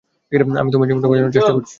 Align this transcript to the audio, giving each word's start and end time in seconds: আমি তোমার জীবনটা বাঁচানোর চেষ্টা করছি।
আমি 0.61 0.69
তোমার 0.71 0.87
জীবনটা 0.89 1.07
বাঁচানোর 1.07 1.33
চেষ্টা 1.33 1.53
করছি। 1.53 1.69